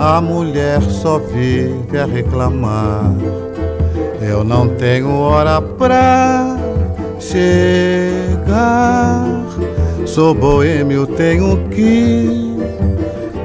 [0.00, 3.14] A mulher só vive a reclamar.
[4.20, 6.56] Eu não tenho hora pra
[7.20, 7.84] chegar.
[10.04, 12.56] Sou boêmio, tenho que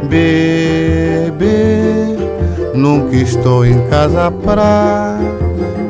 [0.09, 2.14] beber.
[2.76, 5.17] Nunca estou em casa pra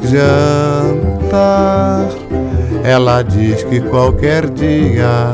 [0.03, 2.07] jantar.
[2.83, 5.31] Ela diz que qualquer dia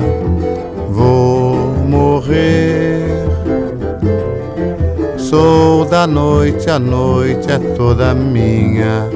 [0.89, 3.01] vou morrer.
[5.17, 9.09] Sou da noite, a noite é toda minha.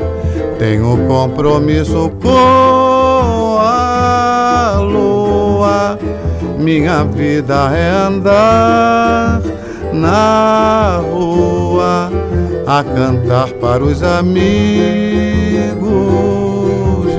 [0.60, 5.98] Tenho compromisso com a lua.
[6.60, 9.42] Minha vida é andar
[9.94, 12.15] na rua
[12.68, 14.36] a cantar para os amigos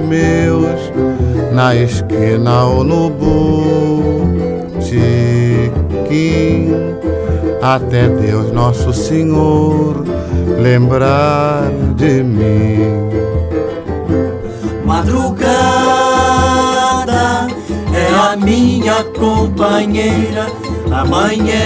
[0.08, 0.92] meus
[1.52, 3.76] na esquina ou no botequim
[7.62, 10.04] até Deus Nosso Senhor
[10.60, 12.78] lembrar de mim.
[14.84, 15.46] Madrugada
[17.92, 20.46] é a minha companheira.
[20.92, 21.56] Amanhece,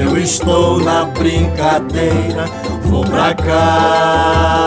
[0.00, 2.46] eu estou na brincadeira.
[2.84, 4.62] Vou pra casa,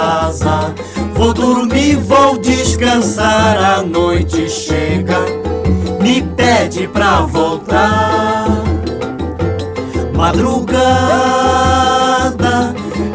[1.14, 3.58] vou dormir, vou descansar.
[3.58, 5.18] A noite chega,
[6.00, 8.46] me pede pra voltar.
[10.14, 10.84] Madrugada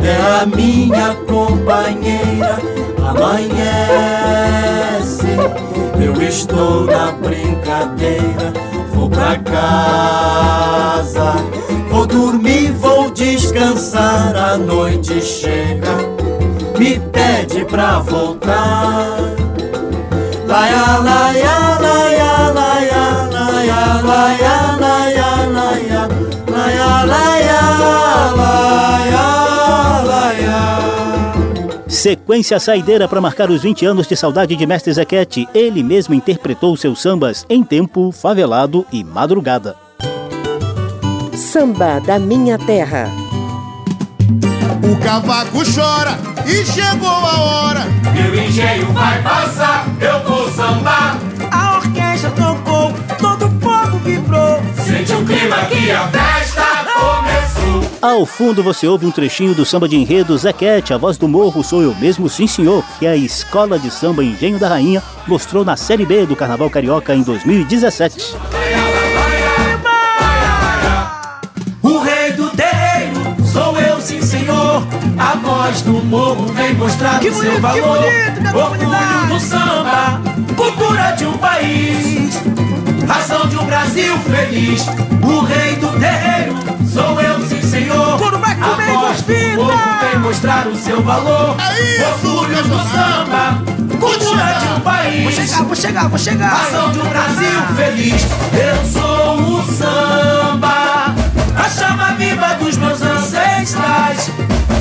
[0.03, 2.59] é a minha companheira.
[3.09, 3.59] Amanhece,
[6.05, 8.68] eu estou na brincadeira.
[9.11, 11.34] Pra casa,
[11.90, 14.36] vou dormir, vou descansar.
[14.36, 15.96] A noite chega,
[16.78, 19.18] me pede pra voltar.
[20.46, 24.57] Laia, laia, laia, laia, laia, laia,
[31.99, 35.49] Sequência saideira para marcar os 20 anos de saudade de Mestre Zequete.
[35.53, 39.74] Ele mesmo interpretou seus sambas em tempo, favelado e madrugada.
[41.34, 43.11] Samba da Minha Terra.
[44.88, 47.80] O cavaco chora e chegou a hora.
[48.14, 51.18] Meu engenho vai passar, eu vou sambar.
[51.51, 54.62] A orquestra tocou, todo o povo vibrou.
[54.86, 56.28] Sente o clima que a.
[58.01, 61.64] Ao fundo você ouve um trechinho do samba de enredo Zequete, a voz do morro
[61.64, 65.77] sou eu mesmo, sim senhor, que a Escola de Samba Engenho da Rainha mostrou na
[65.77, 68.37] Série B do Carnaval Carioca em 2017.
[71.83, 74.87] O rei do terreiro sou eu, sim senhor,
[75.19, 78.03] a voz do morro vem mostrar que o seu bonito, valor.
[78.03, 80.23] Que bonito, que Orgulho do samba,
[80.57, 82.39] cultura de um país.
[83.09, 84.86] Razão de um Brasil feliz.
[85.22, 86.54] O rei do terreiro
[86.92, 88.18] sou eu, sim, senhor.
[88.18, 89.56] Tudo vai A comigo, voz do vida.
[89.56, 91.56] morro vem mostrar o seu valor.
[92.12, 93.62] Orgulho do samba,
[93.98, 95.22] cultura de um país.
[95.22, 96.48] Vou chegar, vou chegar, vou chegar.
[96.48, 98.26] Razão de um Brasil feliz.
[98.52, 101.14] Eu sou o samba,
[101.56, 104.30] a chama viva dos meus ancestrais.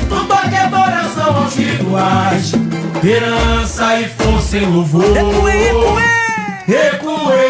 [0.08, 2.52] Toque e adoração aos rituais.
[3.02, 5.12] Herança e força em louvor.
[5.12, 6.18] Recuei, recuei.
[6.66, 7.47] Recuei.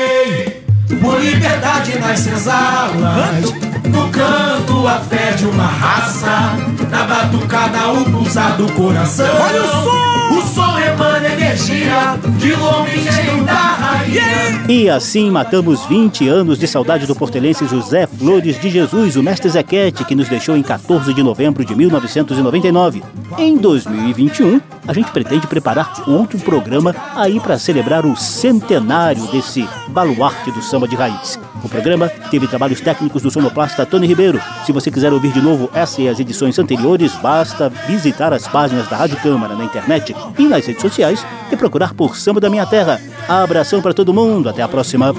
[1.01, 3.67] Por liberdade nas senzalas.
[3.91, 6.57] No canto, a fé de uma raça.
[6.91, 9.26] Na batucada, o pulsar do coração.
[9.26, 10.18] Olha o som!
[10.28, 14.66] O som emana energia de longo engenho da rainha.
[14.68, 19.49] E assim matamos 20 anos de saudade do portelense José Flores de Jesus, o mestre
[19.49, 23.03] Zequete, que nos deixou em 14 de novembro de 1999.
[23.39, 30.51] Em 2021, a gente pretende preparar outro programa aí para celebrar o centenário desse baluarte
[30.51, 31.39] do samba de raiz.
[31.62, 34.40] O programa teve trabalhos técnicos do sonoplasta Tony Ribeiro.
[34.64, 38.88] Se você quiser ouvir de novo essa e as edições anteriores, basta visitar as páginas
[38.88, 42.66] da Rádio Câmara na internet e nas redes sociais e procurar por Samba da Minha
[42.66, 43.00] Terra.
[43.28, 45.14] Abração para todo mundo, até a próxima.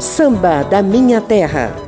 [0.00, 1.87] Samba da Minha Terra.